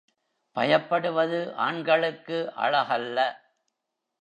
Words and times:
பயப்படுவது 0.55 1.53
ஆண்களுக்கு 1.53 2.53
அழகல்ல. 2.57 3.19